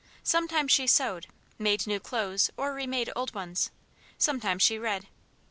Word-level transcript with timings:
Sometimes 0.23 0.71
she 0.71 0.87
sewed 0.87 1.27
made 1.59 1.85
new 1.85 1.99
clothes 1.99 2.49
or 2.57 2.73
remade 2.73 3.11
old 3.15 3.35
ones; 3.35 3.69
sometimes 4.17 4.63
she 4.63 4.79
read. 4.79 5.05